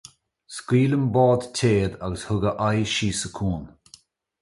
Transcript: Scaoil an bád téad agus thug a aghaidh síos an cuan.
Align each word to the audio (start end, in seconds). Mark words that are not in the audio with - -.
Scaoil 0.55 0.91
an 0.97 1.05
bád 1.13 1.41
téad 1.57 1.93
agus 2.05 2.23
thug 2.27 2.43
a 2.49 2.51
aghaidh 2.65 2.91
síos 2.95 3.21
an 3.27 3.33
cuan. 3.37 3.63